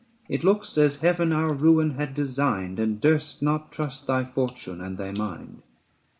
[0.27, 4.97] It looks as Heaven our ruin had designed, And durst not trust thy fortune and
[4.97, 5.61] thy mind.